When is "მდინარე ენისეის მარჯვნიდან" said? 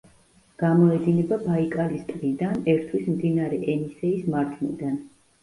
3.13-4.99